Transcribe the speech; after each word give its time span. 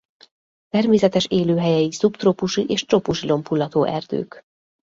Természetes 0.69 1.25
élőhelyei 1.25 1.91
szubtrópusi 1.91 2.65
és 2.67 2.85
trópusi 2.85 3.27
lombhullató 3.27 3.83
erdők. 3.83 4.43